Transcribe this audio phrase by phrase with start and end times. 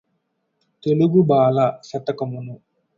[0.83, 2.55] తెలుగుబాల శతకమును